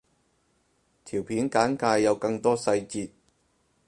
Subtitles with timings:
[1.05, 3.11] 條片簡介有更多細節